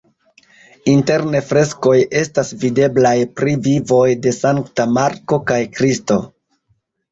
[0.93, 3.13] Interne freskoj estas videblaj
[3.43, 6.21] pri vivoj de Sankta Marko kaj Kristo.